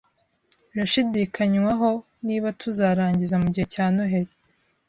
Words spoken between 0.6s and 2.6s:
Birashidikanywaho niba